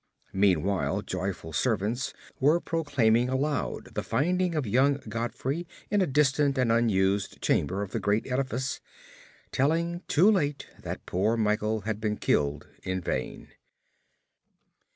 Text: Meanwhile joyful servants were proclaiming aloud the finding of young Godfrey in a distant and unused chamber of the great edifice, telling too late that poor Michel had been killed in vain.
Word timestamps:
Meanwhile 0.33 1.03
joyful 1.03 1.53
servants 1.53 2.11
were 2.39 2.59
proclaiming 2.59 3.29
aloud 3.29 3.93
the 3.93 4.01
finding 4.01 4.55
of 4.55 4.65
young 4.65 4.95
Godfrey 5.07 5.67
in 5.91 6.01
a 6.01 6.07
distant 6.07 6.57
and 6.57 6.71
unused 6.71 7.39
chamber 7.39 7.83
of 7.83 7.91
the 7.91 7.99
great 7.99 8.25
edifice, 8.25 8.81
telling 9.51 10.01
too 10.07 10.31
late 10.31 10.65
that 10.79 11.05
poor 11.05 11.37
Michel 11.37 11.81
had 11.81 12.01
been 12.01 12.17
killed 12.17 12.67
in 12.81 12.99
vain. 12.99 13.49